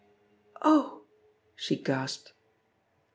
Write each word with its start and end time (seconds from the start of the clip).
"Ohl" 0.63 1.05
she 1.55 1.75
gasped. 1.75 2.33